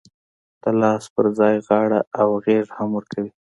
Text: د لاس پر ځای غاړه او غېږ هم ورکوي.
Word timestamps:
د 0.61 0.63
لاس 0.81 1.03
پر 1.15 1.25
ځای 1.39 1.55
غاړه 1.67 1.99
او 2.21 2.29
غېږ 2.43 2.65
هم 2.77 2.89
ورکوي. 2.97 3.31